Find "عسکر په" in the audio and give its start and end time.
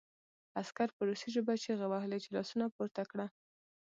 0.59-1.01